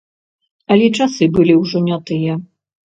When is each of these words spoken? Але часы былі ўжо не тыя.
Але 0.75 0.87
часы 0.97 1.23
былі 1.37 1.59
ўжо 1.63 1.87
не 1.91 2.03
тыя. 2.11 2.45